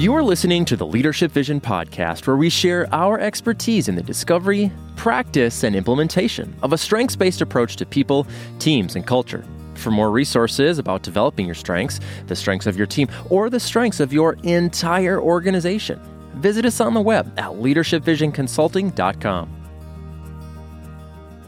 [0.00, 4.02] You are listening to the Leadership Vision podcast, where we share our expertise in the
[4.02, 8.26] discovery, practice, and implementation of a strengths based approach to people,
[8.58, 9.44] teams, and culture.
[9.74, 14.00] For more resources about developing your strengths, the strengths of your team, or the strengths
[14.00, 16.00] of your entire organization,
[16.36, 19.56] visit us on the web at leadershipvisionconsulting.com.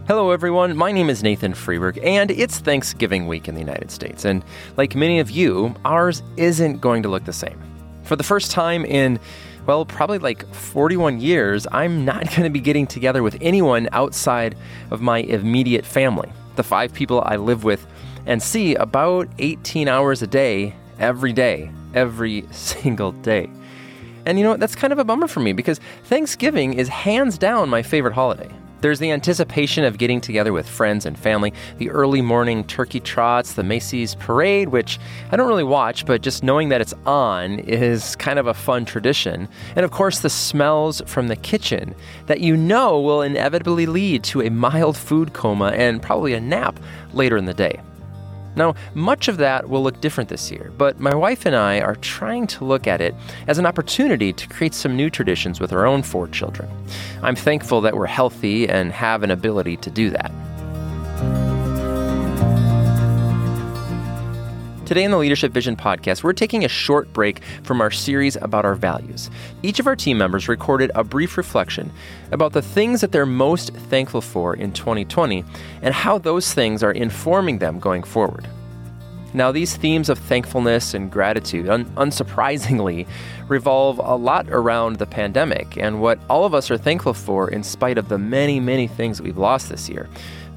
[0.07, 0.77] Hello, everyone.
[0.77, 4.27] My name is Nathan Freeburg, and it's Thanksgiving week in the United States.
[4.27, 4.45] And
[4.77, 7.72] like many of you, ours isn't going to look the same.
[8.03, 9.21] For the first time in,
[9.67, 14.57] well, probably like 41 years, I'm not going to be getting together with anyone outside
[14.91, 17.87] of my immediate family, the five people I live with
[18.27, 23.51] and see about 18 hours a day, every day, every single day.
[24.25, 27.39] And you know, what, that's kind of a bummer for me because Thanksgiving is hands
[27.39, 28.51] down my favorite holiday.
[28.83, 33.53] There's the anticipation of getting together with friends and family, the early morning turkey trots,
[33.53, 34.99] the Macy's parade, which
[35.31, 38.85] I don't really watch, but just knowing that it's on is kind of a fun
[38.85, 39.49] tradition.
[39.77, 41.95] And of course, the smells from the kitchen
[42.27, 46.81] that you know will inevitably lead to a mild food coma and probably a nap
[47.13, 47.81] later in the day.
[48.57, 51.97] Now, much of that will look different this year, but my wife and I are
[51.97, 53.15] trying to look at it
[53.47, 56.69] as an opportunity to create some new traditions with our own four children.
[57.23, 60.31] I'm thankful that we're healthy and have an ability to do that.
[64.93, 68.67] Today in the Leadership Vision podcast, we're taking a short break from our series about
[68.67, 69.31] our values.
[69.63, 71.91] Each of our team members recorded a brief reflection
[72.31, 75.45] about the things that they're most thankful for in 2020
[75.81, 78.47] and how those things are informing them going forward.
[79.33, 83.09] Now, these themes of thankfulness and gratitude, un- unsurprisingly,
[83.49, 87.63] revolve a lot around the pandemic and what all of us are thankful for in
[87.63, 90.07] spite of the many, many things that we've lost this year,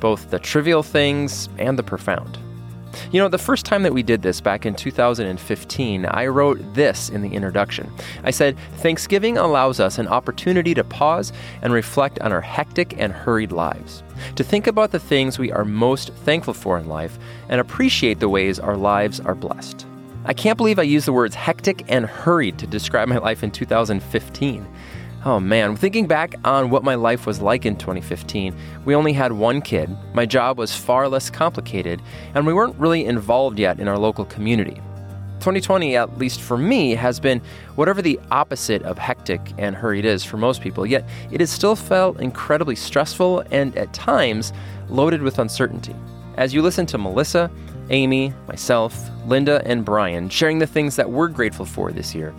[0.01, 2.37] both the trivial things and the profound.
[3.11, 7.09] You know, the first time that we did this back in 2015, I wrote this
[7.09, 7.91] in the introduction.
[8.23, 13.13] I said, Thanksgiving allows us an opportunity to pause and reflect on our hectic and
[13.13, 14.03] hurried lives,
[14.35, 17.17] to think about the things we are most thankful for in life,
[17.49, 19.85] and appreciate the ways our lives are blessed.
[20.27, 23.51] I can't believe I used the words hectic and hurried to describe my life in
[23.51, 24.65] 2015.
[25.27, 28.55] Oh man, thinking back on what my life was like in 2015,
[28.85, 31.99] we only had one kid, my job was far less complicated,
[32.35, 34.75] and we weren't really involved yet in our local community.
[35.39, 37.41] 2020, at least for me, has been
[37.73, 41.75] whatever the opposite of hectic and hurried is for most people, yet it has still
[41.75, 44.53] felt incredibly stressful and at times
[44.89, 45.95] loaded with uncertainty.
[46.37, 47.49] As you listen to Melissa,
[47.89, 52.31] Amy, myself, Linda, and Brian sharing the things that we're grateful for this year,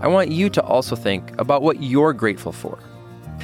[0.00, 2.78] I want you to also think about what you're grateful for.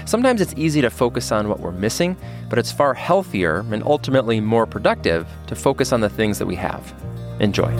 [0.04, 2.16] Sometimes it's easy to focus on what we're missing,
[2.48, 6.54] but it's far healthier and ultimately more productive to focus on the things that we
[6.54, 6.94] have.
[7.40, 7.72] Enjoy.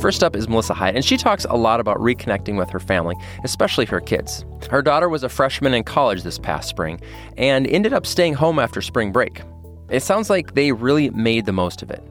[0.00, 3.16] First up is Melissa Hyde, and she talks a lot about reconnecting with her family,
[3.42, 4.44] especially her kids.
[4.70, 7.00] Her daughter was a freshman in college this past spring
[7.38, 9.40] and ended up staying home after spring break.
[9.88, 12.02] It sounds like they really made the most of it.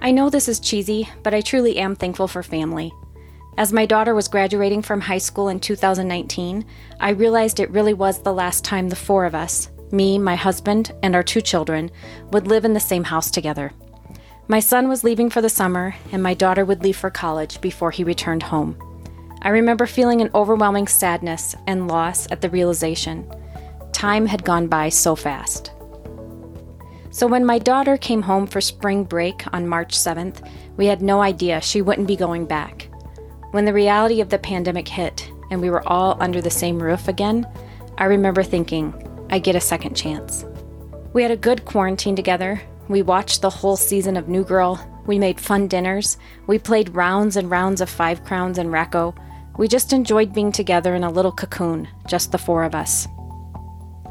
[0.00, 2.92] I know this is cheesy, but I truly am thankful for family.
[3.56, 6.64] As my daughter was graduating from high school in 2019,
[7.00, 10.92] I realized it really was the last time the four of us me, my husband,
[11.02, 11.90] and our two children
[12.30, 13.72] would live in the same house together.
[14.46, 17.90] My son was leaving for the summer, and my daughter would leave for college before
[17.90, 18.76] he returned home.
[19.42, 23.30] I remember feeling an overwhelming sadness and loss at the realization.
[23.92, 25.72] Time had gone by so fast.
[27.10, 30.46] So when my daughter came home for spring break on March 7th,
[30.76, 32.88] we had no idea she wouldn't be going back.
[33.52, 37.08] When the reality of the pandemic hit and we were all under the same roof
[37.08, 37.46] again,
[37.96, 38.92] I remember thinking,
[39.30, 40.44] I get a second chance.
[41.14, 42.60] We had a good quarantine together.
[42.88, 44.78] We watched the whole season of New Girl.
[45.06, 46.18] We made fun dinners.
[46.46, 49.14] We played rounds and rounds of Five Crowns and Rack-O.
[49.56, 53.08] We just enjoyed being together in a little cocoon, just the four of us.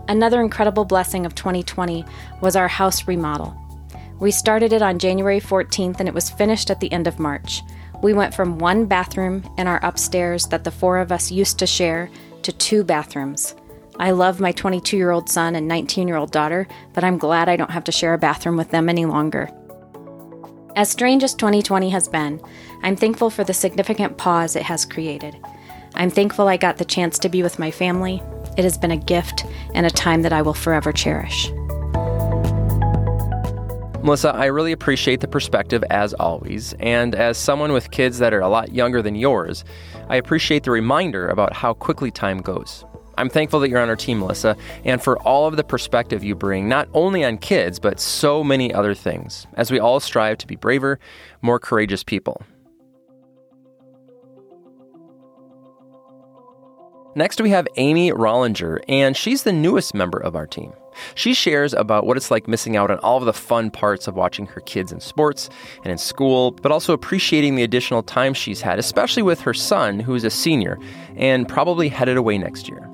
[0.10, 2.06] Another incredible blessing of 2020
[2.40, 3.56] was our house remodel.
[4.20, 7.62] We started it on January 14th and it was finished at the end of March.
[8.02, 11.68] We went from one bathroom in our upstairs that the four of us used to
[11.68, 12.10] share
[12.44, 13.54] to two bathrooms.
[14.00, 17.50] I love my 22 year old son and 19 year old daughter, but I'm glad
[17.50, 19.50] I don't have to share a bathroom with them any longer.
[20.78, 22.40] As strange as 2020 has been,
[22.82, 25.36] I'm thankful for the significant pause it has created.
[25.96, 28.22] I'm thankful I got the chance to be with my family,
[28.58, 31.52] it has been a gift and a time that I will forever cherish.
[34.04, 36.74] Melissa, I really appreciate the perspective as always.
[36.80, 39.66] And as someone with kids that are a lot younger than yours,
[40.08, 42.86] I appreciate the reminder about how quickly time goes.
[43.18, 44.56] I'm thankful that you're on our team, Melissa,
[44.86, 48.72] and for all of the perspective you bring, not only on kids, but so many
[48.74, 51.00] other things, as we all strive to be braver,
[51.42, 52.44] more courageous people.
[57.18, 60.72] Next, we have Amy Rollinger, and she's the newest member of our team.
[61.16, 64.14] She shares about what it's like missing out on all of the fun parts of
[64.14, 68.62] watching her kids in sports and in school, but also appreciating the additional time she's
[68.62, 70.78] had, especially with her son, who is a senior
[71.16, 72.88] and probably headed away next year.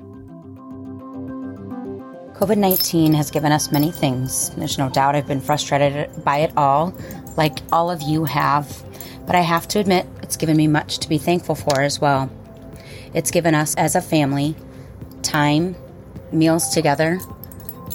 [2.38, 4.48] COVID 19 has given us many things.
[4.56, 6.94] There's no doubt I've been frustrated by it all,
[7.36, 8.82] like all of you have.
[9.26, 12.30] But I have to admit, it's given me much to be thankful for as well.
[13.14, 14.56] It's given us as a family
[15.22, 15.76] time,
[16.32, 17.20] meals together,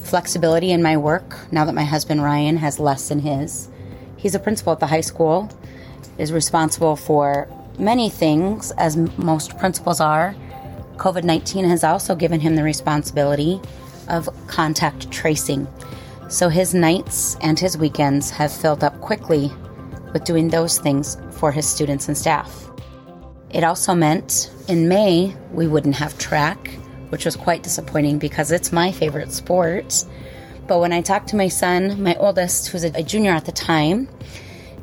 [0.04, 3.70] flexibility in my work now that my husband Ryan has less than his.
[4.18, 5.50] He's a principal at the high school,
[6.18, 10.36] is responsible for many things, as most principals are.
[10.98, 13.62] COVID 19 has also given him the responsibility
[14.08, 15.68] of contact tracing.
[16.30, 19.52] So his nights and his weekends have filled up quickly
[20.14, 22.70] with doing those things for his students and staff.
[23.52, 26.70] It also meant in May we wouldn't have track,
[27.10, 30.06] which was quite disappointing because it's my favorite sport.
[30.68, 34.08] But when I talked to my son, my oldest, who's a junior at the time,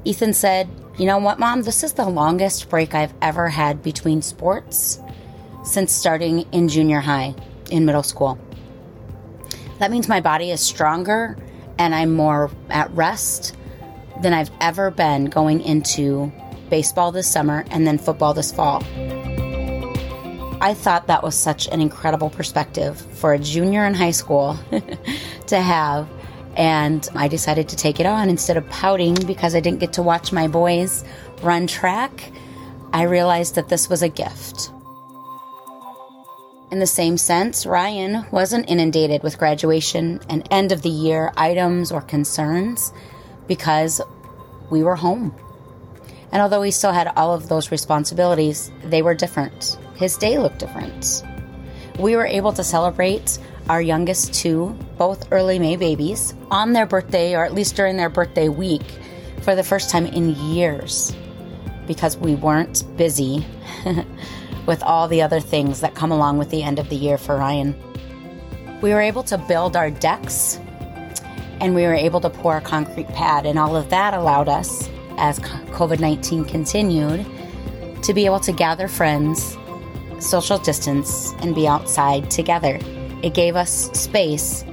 [0.04, 0.68] Ethan said,
[0.98, 1.62] You know what, mom?
[1.62, 5.00] This is the longest break I've ever had between sports
[5.62, 7.34] since starting in junior high,
[7.70, 8.38] in middle school.
[9.78, 11.36] That means my body is stronger
[11.78, 13.54] and I'm more at rest
[14.22, 16.32] than I've ever been going into
[16.68, 18.82] baseball this summer, and then football this fall.
[20.60, 24.58] I thought that was such an incredible perspective for a junior in high school
[25.48, 26.08] to have.
[26.56, 30.02] And I decided to take it on instead of pouting because I didn't get to
[30.02, 31.04] watch my boys
[31.42, 32.32] run track.
[32.92, 34.70] I realized that this was a gift.
[36.70, 41.92] In the same sense, Ryan wasn't inundated with graduation and end of the year items
[41.92, 42.92] or concerns
[43.46, 44.00] because
[44.70, 45.34] we were home.
[46.32, 49.78] And although he still had all of those responsibilities, they were different.
[49.96, 51.23] His day looked different.
[51.99, 53.38] We were able to celebrate
[53.69, 58.11] our youngest two, both early May babies, on their birthday, or at least during their
[58.11, 58.84] birthday week,
[59.40, 61.14] for the first time in years
[61.87, 63.46] because we weren't busy
[64.67, 67.37] with all the other things that come along with the end of the year for
[67.37, 67.75] Ryan.
[68.82, 70.58] We were able to build our decks
[71.61, 74.90] and we were able to pour a concrete pad, and all of that allowed us
[75.18, 77.26] as COVID 19 continued
[78.02, 79.56] to be able to gather friends,
[80.18, 82.78] social distance, and be outside together.
[83.22, 84.64] It gave us space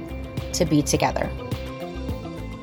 [0.52, 1.30] to be together.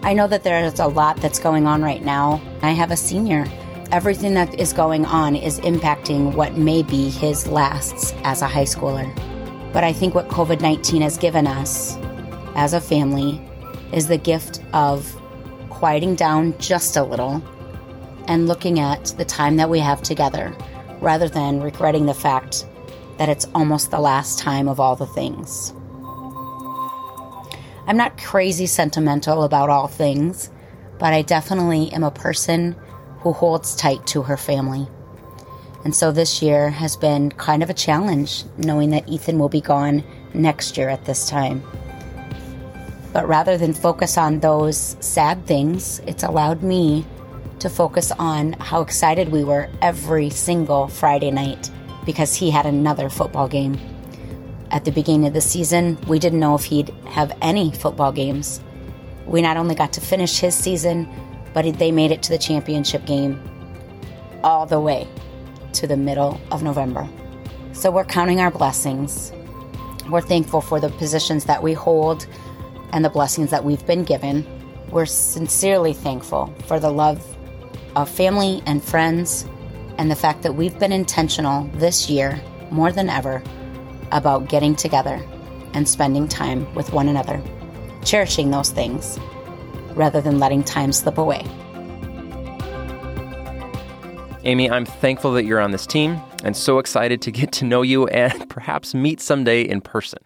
[0.04, 2.42] I know that there is a lot that's going on right now.
[2.62, 3.46] I have a senior.
[3.92, 8.64] Everything that is going on is impacting what may be his lasts as a high
[8.64, 9.14] schooler.
[9.74, 11.98] But I think what COVID 19 has given us
[12.56, 13.42] as a family
[13.92, 15.16] is the gift of
[15.70, 17.44] quieting down just a little
[18.28, 20.56] and looking at the time that we have together
[21.00, 22.66] rather than regretting the fact
[23.18, 25.74] that it's almost the last time of all the things.
[27.88, 30.50] I'm not crazy sentimental about all things,
[31.00, 32.76] but I definitely am a person
[33.20, 34.88] who holds tight to her family.
[35.84, 39.62] And so this year has been kind of a challenge, knowing that Ethan will be
[39.62, 40.04] gone
[40.34, 41.64] next year at this time.
[43.14, 47.06] But rather than focus on those sad things, it's allowed me
[47.62, 51.70] to focus on how excited we were every single Friday night
[52.08, 53.80] because he had another football game.
[54.72, 58.62] At the beginning of the season, we didn't know if he'd have any football games.
[59.28, 61.08] We not only got to finish his season,
[61.54, 63.40] but they made it to the championship game
[64.44, 65.08] all the way
[65.74, 67.08] to the middle of November.
[67.74, 69.32] So we're counting our blessings.
[70.10, 72.26] We're thankful for the positions that we hold
[72.92, 74.48] and the blessings that we've been given.
[74.90, 77.24] We're sincerely thankful for the love
[77.96, 79.46] of family and friends,
[79.98, 83.44] and the fact that we've been intentional this year more than ever
[84.12, 85.22] about getting together
[85.74, 87.42] and spending time with one another,
[88.04, 89.20] cherishing those things
[89.94, 91.46] rather than letting time slip away.
[94.44, 97.84] Amy, I'm thankful that you're on this team and so excited to get to know
[97.84, 100.20] you and perhaps meet someday in person.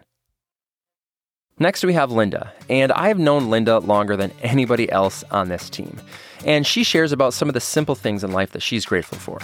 [1.58, 5.70] Next, we have Linda, and I have known Linda longer than anybody else on this
[5.70, 5.98] team.
[6.44, 9.38] And she shares about some of the simple things in life that she's grateful for.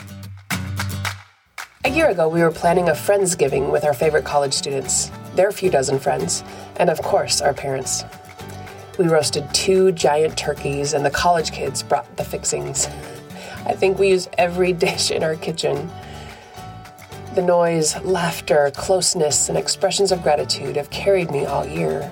[1.86, 5.70] A year ago, we were planning a Friendsgiving with our favorite college students, their few
[5.70, 6.44] dozen friends,
[6.76, 8.04] and of course, our parents.
[8.98, 12.88] We roasted two giant turkeys, and the college kids brought the fixings.
[13.64, 15.90] I think we used every dish in our kitchen.
[17.34, 22.10] The noise, laughter, closeness, and expressions of gratitude have carried me all year,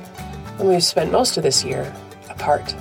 [0.59, 1.93] and we've spent most of this year
[2.31, 2.75] apart.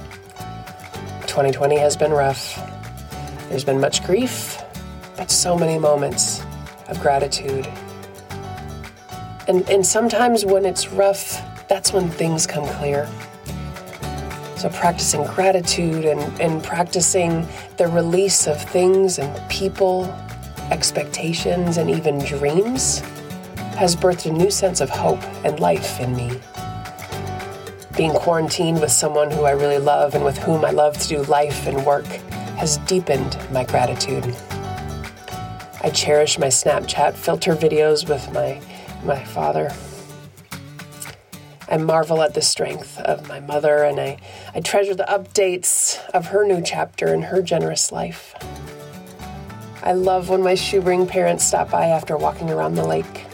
[1.28, 2.58] 2020 has been rough.
[3.50, 4.58] There's been much grief,
[5.18, 6.42] but so many moments
[6.88, 7.68] of gratitude.
[9.50, 13.06] And, and sometimes when it's rough, that's when things come clear.
[14.56, 20.06] So, practicing gratitude and, and practicing the release of things and people,
[20.72, 23.00] expectations, and even dreams
[23.76, 26.40] has birthed a new sense of hope and life in me.
[27.96, 31.24] Being quarantined with someone who I really love and with whom I love to do
[31.24, 32.06] life and work
[32.58, 34.36] has deepened my gratitude.
[35.82, 38.62] I cherish my Snapchat filter videos with my,
[39.06, 39.72] my father.
[41.70, 44.18] I marvel at the strength of my mother and I,
[44.54, 48.34] I treasure the updates of her new chapter in her generous life.
[49.82, 53.26] I love when my Schubring parents stop by after walking around the lake.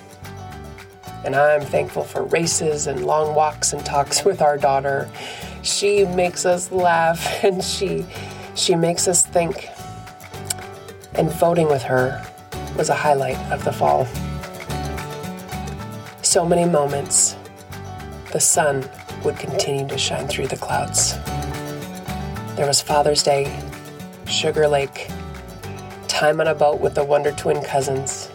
[1.23, 5.09] And I'm thankful for races and long walks and talks with our daughter.
[5.63, 8.05] She makes us laugh and she
[8.53, 9.69] she makes us think.
[11.15, 12.23] And voting with her
[12.77, 14.05] was a highlight of the fall.
[16.21, 17.35] So many moments
[18.31, 18.87] the sun
[19.23, 21.17] would continue to shine through the clouds.
[22.55, 23.51] There was Father's Day,
[24.27, 25.09] Sugar Lake,
[26.15, 28.31] time on a boat with the Wonder Twin cousins.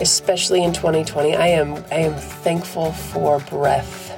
[0.00, 4.08] Especially in 2020, I am I am thankful for breath.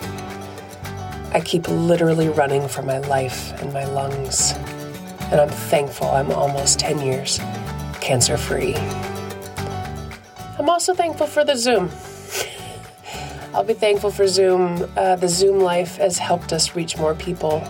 [1.35, 4.53] I keep literally running for my life and my lungs.
[5.33, 7.41] And I'm thankful I'm almost 10 years
[8.01, 8.77] cancer free.
[10.61, 11.91] I'm also thankful for the Zoom.
[13.55, 14.89] I'll be thankful for Zoom.
[14.97, 17.61] Uh, the Zoom life has helped us reach more people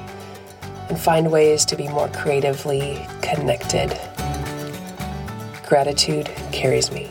[0.89, 3.99] and find ways to be more creatively connected.
[5.67, 7.11] Gratitude carries me.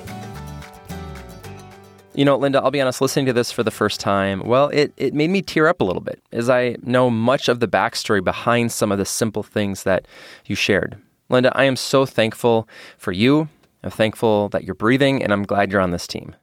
[2.14, 4.92] You know, Linda, I'll be honest, listening to this for the first time, well, it,
[4.98, 8.22] it made me tear up a little bit as I know much of the backstory
[8.22, 10.06] behind some of the simple things that
[10.46, 10.98] you shared.
[11.30, 13.48] Linda, I am so thankful for you.
[13.84, 16.36] I'm thankful that you're breathing, and I'm glad you're on this team.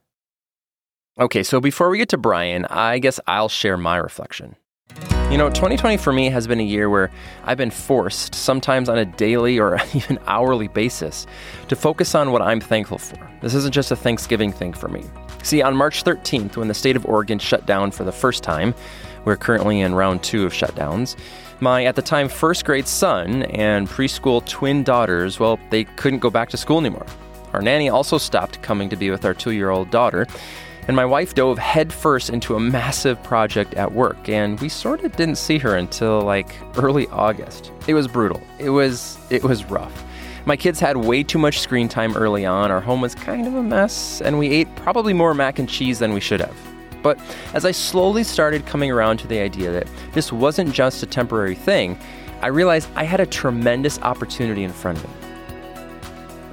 [1.19, 4.55] Okay, so before we get to Brian, I guess I'll share my reflection.
[5.29, 7.11] You know, 2020 for me has been a year where
[7.43, 11.27] I've been forced, sometimes on a daily or even hourly basis,
[11.67, 13.29] to focus on what I'm thankful for.
[13.39, 15.05] This isn't just a Thanksgiving thing for me.
[15.43, 18.73] See, on March 13th, when the state of Oregon shut down for the first time,
[19.23, 21.15] we're currently in round two of shutdowns.
[21.59, 26.31] My, at the time, first grade son and preschool twin daughters, well, they couldn't go
[26.31, 27.05] back to school anymore.
[27.53, 30.25] Our nanny also stopped coming to be with our two year old daughter,
[30.89, 35.15] and my wife dove headfirst into a massive project at work, and we sort of
[35.15, 37.71] didn't see her until like early August.
[37.85, 38.41] It was brutal.
[38.57, 40.03] It was it was rough.
[40.47, 42.71] My kids had way too much screen time early on.
[42.71, 45.99] Our home was kind of a mess, and we ate probably more mac and cheese
[45.99, 46.57] than we should have.
[47.03, 47.19] But
[47.53, 51.53] as I slowly started coming around to the idea that this wasn't just a temporary
[51.53, 51.99] thing,
[52.41, 55.29] I realized I had a tremendous opportunity in front of me.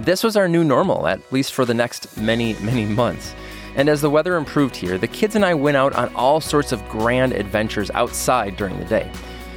[0.01, 3.35] This was our new normal, at least for the next many, many months.
[3.77, 6.73] And as the weather improved here, the kids and I went out on all sorts
[6.73, 9.11] of grand adventures outside during the day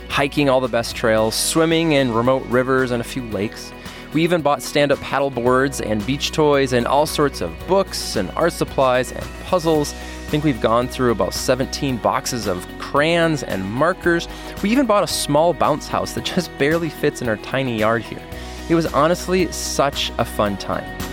[0.09, 3.71] hiking all the best trails, swimming in remote rivers and a few lakes.
[4.11, 8.15] We even bought stand up paddle boards and beach toys and all sorts of books
[8.15, 9.93] and art supplies and puzzles.
[9.93, 14.27] I think we've gone through about 17 boxes of crayons and markers.
[14.63, 18.01] We even bought a small bounce house that just barely fits in our tiny yard
[18.01, 18.21] here.
[18.67, 21.08] It was honestly such a fun time.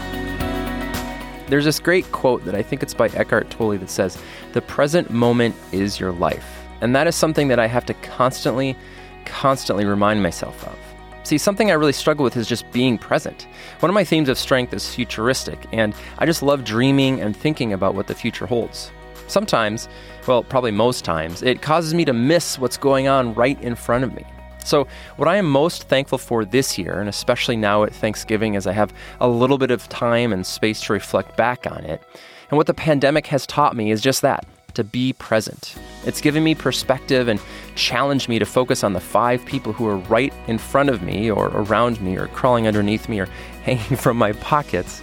[1.48, 4.18] There's this great quote that I think it's by Eckhart Tolle that says,
[4.52, 6.64] The present moment is your life.
[6.80, 8.76] And that is something that I have to constantly,
[9.24, 10.76] constantly remind myself of.
[11.22, 13.46] See, something I really struggle with is just being present.
[13.80, 17.72] One of my themes of strength is futuristic, and I just love dreaming and thinking
[17.72, 18.92] about what the future holds.
[19.26, 19.88] Sometimes,
[20.26, 24.04] well, probably most times, it causes me to miss what's going on right in front
[24.04, 24.24] of me.
[24.66, 28.66] So, what I am most thankful for this year, and especially now at Thanksgiving is
[28.66, 32.02] I have a little bit of time and space to reflect back on it,
[32.50, 34.44] and what the pandemic has taught me is just that
[34.74, 35.76] to be present.
[36.04, 37.40] It's given me perspective and
[37.76, 41.30] challenged me to focus on the five people who are right in front of me,
[41.30, 43.26] or around me, or crawling underneath me, or
[43.62, 45.00] hanging from my pockets.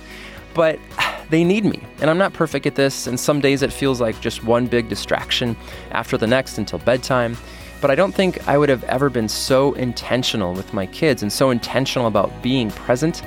[0.54, 0.78] But
[1.30, 4.20] they need me, and I'm not perfect at this, and some days it feels like
[4.20, 5.56] just one big distraction
[5.92, 7.38] after the next until bedtime
[7.84, 11.30] but I don't think I would have ever been so intentional with my kids and
[11.30, 13.22] so intentional about being present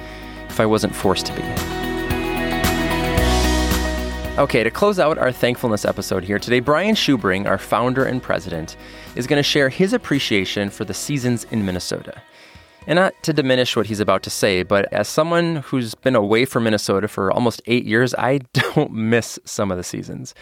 [0.49, 1.43] if I wasn't forced to be.
[4.41, 8.79] Okay, to close out our thankfulness episode here today, Brian Schubring, our founder and president,
[9.15, 12.23] is going to share his appreciation for the seasons in Minnesota.
[12.87, 16.47] And not to diminish what he's about to say, but as someone who's been away
[16.47, 20.35] from Minnesota for almost eight years, I don't miss some of the seasons.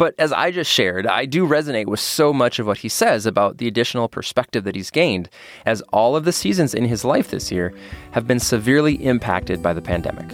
[0.00, 3.26] But as I just shared, I do resonate with so much of what he says
[3.26, 5.28] about the additional perspective that he's gained,
[5.66, 7.74] as all of the seasons in his life this year
[8.12, 10.26] have been severely impacted by the pandemic.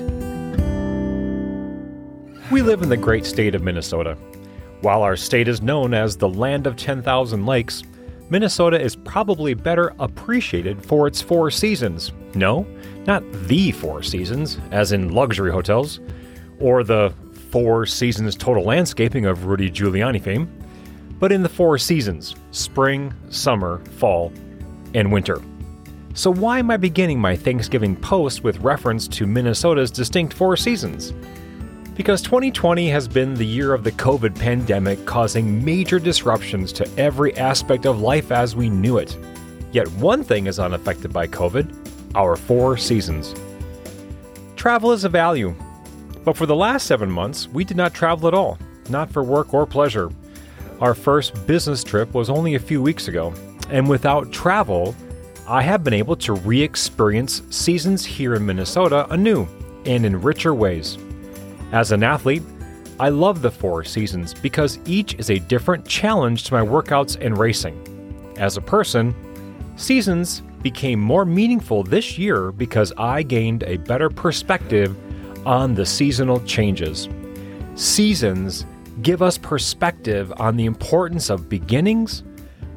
[2.53, 4.17] We live in the great state of Minnesota.
[4.83, 7.83] While our state is known as the land of 10,000 lakes,
[8.31, 12.13] Minnesota is probably better appreciated for its four seasons.
[12.37, 12.65] No,
[13.05, 15.99] not the four seasons, as in luxury hotels,
[16.61, 17.13] or the
[17.57, 20.47] four seasons total landscaping of Rudy Giuliani fame,
[21.19, 24.31] but in the four seasons spring, summer, fall,
[24.93, 25.41] and winter.
[26.13, 31.15] So, why am I beginning my Thanksgiving post with reference to Minnesota's distinct four seasons?
[31.95, 37.35] Because 2020 has been the year of the COVID pandemic, causing major disruptions to every
[37.39, 39.17] aspect of life as we knew it.
[39.73, 41.75] Yet one thing is unaffected by COVID
[42.15, 43.35] our four seasons.
[44.57, 45.55] Travel is a value,
[46.27, 49.55] but for the last seven months, we did not travel at all, not for work
[49.55, 50.11] or pleasure.
[50.81, 53.33] Our first business trip was only a few weeks ago,
[53.71, 54.97] and without travel,
[55.47, 59.47] I have been able to re experience seasons here in Minnesota anew
[59.85, 60.99] and in richer ways.
[61.71, 62.43] As an athlete,
[62.99, 67.39] I love the four seasons because each is a different challenge to my workouts and
[67.39, 68.35] racing.
[68.37, 69.15] As a person,
[69.77, 74.97] seasons became more meaningful this year because I gained a better perspective
[75.47, 77.09] on the seasonal changes.
[77.77, 78.67] Seasons
[79.01, 82.25] give us perspective on the importance of beginnings,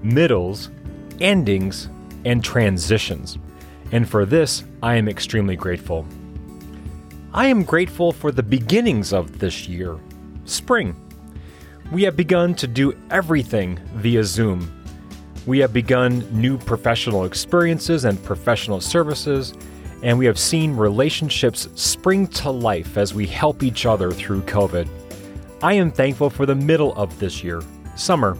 [0.03, 0.69] middles,
[1.19, 1.89] endings,
[2.25, 3.37] and transitions.
[3.91, 6.05] And for this, I am extremely grateful.
[7.33, 9.97] I am grateful for the beginnings of this year,
[10.45, 10.95] spring.
[11.91, 14.71] We have begun to do everything via Zoom.
[15.47, 19.55] We have begun new professional experiences and professional services
[20.01, 24.87] and we have seen relationships spring to life as we help each other through COVID.
[25.61, 27.61] I am thankful for the middle of this year,
[27.95, 28.37] summer,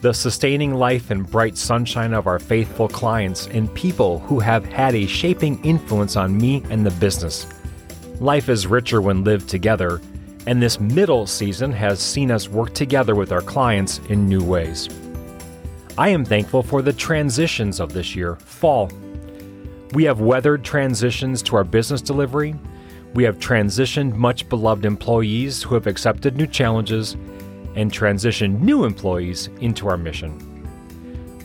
[0.00, 4.94] the sustaining life and bright sunshine of our faithful clients and people who have had
[4.94, 7.46] a shaping influence on me and the business.
[8.20, 10.00] Life is richer when lived together,
[10.46, 14.88] and this middle season has seen us work together with our clients in new ways.
[15.96, 18.88] I am thankful for the transitions of this year, fall,
[19.92, 22.54] we have weathered transitions to our business delivery.
[23.14, 27.14] We have transitioned much beloved employees who have accepted new challenges
[27.74, 30.44] and transitioned new employees into our mission.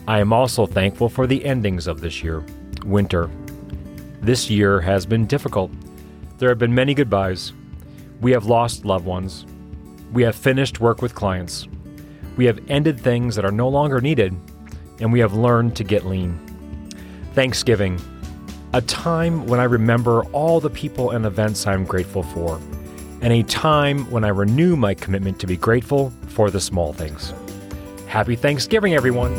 [0.06, 2.44] I am also thankful for the endings of this year,
[2.84, 3.30] winter.
[4.20, 5.70] This year has been difficult.
[6.36, 7.54] There have been many goodbyes.
[8.20, 9.46] We have lost loved ones.
[10.12, 11.66] We have finished work with clients.
[12.36, 14.36] We have ended things that are no longer needed,
[15.00, 16.38] and we have learned to get lean.
[17.32, 17.98] Thanksgiving
[18.74, 22.60] a time when I remember all the people and events I'm grateful for,
[23.20, 27.32] and a time when I renew my commitment to be grateful for the small things.
[28.08, 29.32] Happy Thanksgiving, everyone!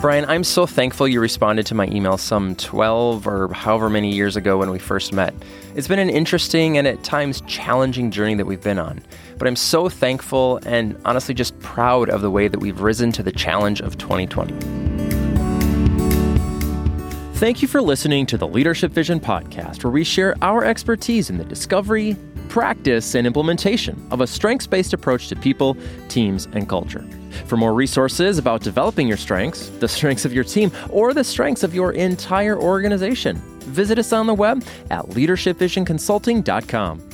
[0.00, 4.34] Brian, I'm so thankful you responded to my email some 12 or however many years
[4.34, 5.32] ago when we first met.
[5.76, 9.00] It's been an interesting and at times challenging journey that we've been on,
[9.38, 13.22] but I'm so thankful and honestly just proud of the way that we've risen to
[13.22, 14.87] the challenge of 2020.
[17.38, 21.38] Thank you for listening to the Leadership Vision podcast, where we share our expertise in
[21.38, 22.16] the discovery,
[22.48, 25.76] practice, and implementation of a strengths based approach to people,
[26.08, 27.06] teams, and culture.
[27.46, 31.62] For more resources about developing your strengths, the strengths of your team, or the strengths
[31.62, 37.07] of your entire organization, visit us on the web at leadershipvisionconsulting.com.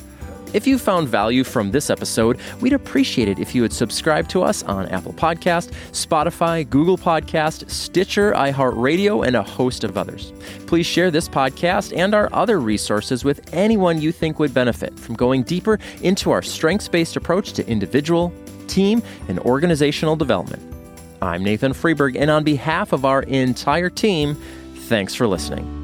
[0.55, 4.45] If you found value from this episode, we'd appreciate it if you would subscribe to
[4.45, 10.33] us on Apple Podcast, Spotify, Google Podcast, Stitcher, iHeartRadio, and a host of others.
[10.67, 15.17] Please share this podcast and our other resources with anyone you think would benefit from
[15.17, 18.33] going deeper into our strengths-based approach to individual,
[18.69, 20.63] team, and organizational development.
[21.21, 24.37] I'm Nathan Freeburg, and on behalf of our entire team,
[24.87, 25.84] thanks for listening.